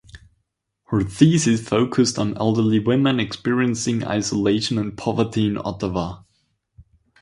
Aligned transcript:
Her 0.85 1.03
thesis 1.03 1.61
focused 1.61 2.17
on 2.17 2.35
elderly 2.39 2.79
women 2.79 3.19
experiencing 3.19 4.03
isolation 4.03 4.79
and 4.79 4.97
poverty 4.97 5.45
in 5.45 5.59
Ottawa. 5.63 6.23